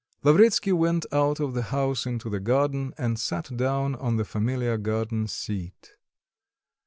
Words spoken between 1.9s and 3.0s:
into the garden,